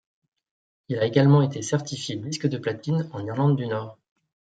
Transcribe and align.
Il 0.89 0.97
a 0.97 1.05
également 1.05 1.43
été 1.43 1.61
certifié 1.61 2.15
disque 2.15 2.47
de 2.47 2.57
platine 2.57 3.07
en 3.13 3.23
Irlande 3.23 3.55
du 3.55 3.67
Nord. 3.67 3.99